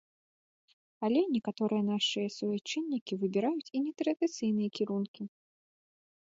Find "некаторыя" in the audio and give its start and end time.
1.35-1.83